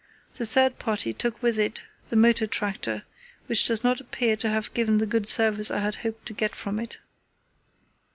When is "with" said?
1.43-1.59